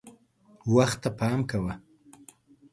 وخت 0.75 0.97
ته 1.03 1.09
پام 1.19 1.39
کوه. 1.49 1.73